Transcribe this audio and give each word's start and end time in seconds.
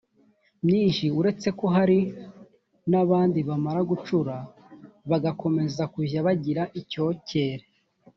myinshi 0.65 1.05
uretse 1.19 1.47
ko 1.59 1.65
hari 1.75 1.99
n 2.89 2.93
abandi 3.03 3.39
bamara 3.47 3.81
gucura 3.91 4.35
bagakomeza 5.09 5.83
kujya 5.93 6.19
bagira 6.27 6.63
icyokere 6.79 7.65